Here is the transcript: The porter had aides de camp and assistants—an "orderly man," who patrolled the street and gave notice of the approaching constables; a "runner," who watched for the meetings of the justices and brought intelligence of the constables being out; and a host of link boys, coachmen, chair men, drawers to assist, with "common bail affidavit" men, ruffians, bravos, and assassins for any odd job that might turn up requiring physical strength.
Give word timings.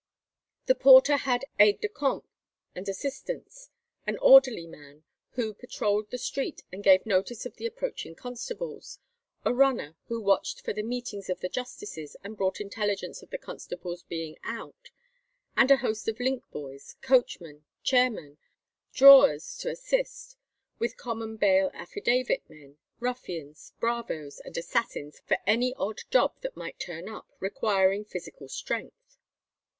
The 0.65 0.73
porter 0.73 1.15
had 1.15 1.45
aides 1.59 1.81
de 1.81 1.87
camp 1.87 2.25
and 2.73 2.89
assistants—an 2.89 4.17
"orderly 4.17 4.65
man," 4.65 5.03
who 5.33 5.53
patrolled 5.53 6.09
the 6.09 6.17
street 6.17 6.63
and 6.71 6.83
gave 6.83 7.05
notice 7.05 7.45
of 7.45 7.57
the 7.57 7.67
approaching 7.67 8.15
constables; 8.15 8.97
a 9.45 9.53
"runner," 9.53 9.95
who 10.07 10.19
watched 10.19 10.61
for 10.61 10.73
the 10.73 10.81
meetings 10.81 11.29
of 11.29 11.41
the 11.41 11.49
justices 11.49 12.17
and 12.23 12.35
brought 12.35 12.59
intelligence 12.59 13.21
of 13.21 13.29
the 13.29 13.37
constables 13.37 14.01
being 14.01 14.37
out; 14.43 14.89
and 15.55 15.69
a 15.69 15.77
host 15.77 16.07
of 16.07 16.19
link 16.19 16.49
boys, 16.49 16.95
coachmen, 17.03 17.63
chair 17.83 18.09
men, 18.09 18.39
drawers 18.91 19.55
to 19.59 19.69
assist, 19.69 20.35
with 20.79 20.97
"common 20.97 21.37
bail 21.37 21.69
affidavit" 21.75 22.41
men, 22.49 22.79
ruffians, 22.99 23.73
bravos, 23.79 24.39
and 24.39 24.57
assassins 24.57 25.19
for 25.27 25.37
any 25.45 25.75
odd 25.75 25.99
job 26.09 26.33
that 26.41 26.57
might 26.57 26.79
turn 26.79 27.07
up 27.07 27.31
requiring 27.39 28.03
physical 28.03 28.47
strength. 28.47 29.19